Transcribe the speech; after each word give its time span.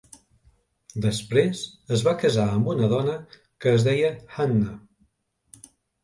Després 1.01 1.59
es 1.97 2.05
va 2.07 2.13
casar 2.23 2.45
amb 2.53 2.71
una 2.73 2.89
dona 2.93 3.17
que 3.65 3.73
es 3.73 3.85
deia 3.89 4.09
Hanna. 4.45 4.73